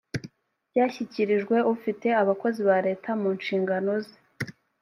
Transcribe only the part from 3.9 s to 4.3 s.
ze